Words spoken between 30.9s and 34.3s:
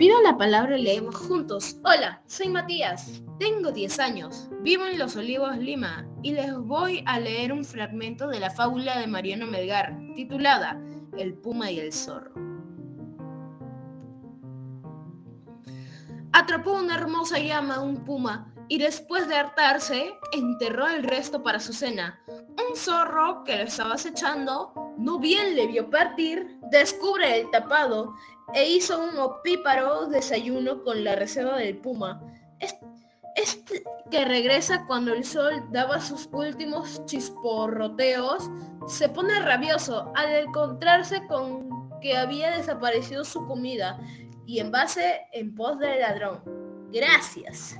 la reserva del puma. Este, que